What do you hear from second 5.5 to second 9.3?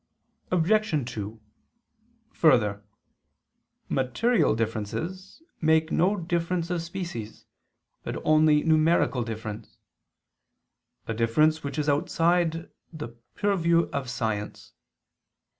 makes no difference of species, but only numerical